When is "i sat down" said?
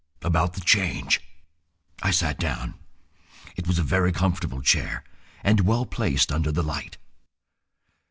2.01-2.73